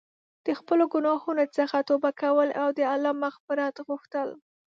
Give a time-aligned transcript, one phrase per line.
[0.45, 4.29] د خپلو ګناهونو څخه توبه کول او د الله مغفرت غوښتل.